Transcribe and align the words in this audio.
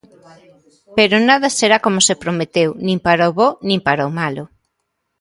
Pero 0.97 1.15
nada 1.29 1.47
será 1.59 1.77
como 1.85 1.99
se 2.07 2.15
prometeu, 2.23 2.69
nin 2.85 2.97
para 3.07 3.29
o 3.29 3.35
bo 3.39 3.47
nin 3.67 3.79
para 3.87 4.07
o 4.09 4.15
malo. 4.21 4.43